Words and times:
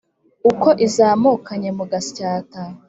Uko 0.49 0.67
izamukanye 0.85 1.69
mu 1.77 1.85
Gasyata 1.91 2.61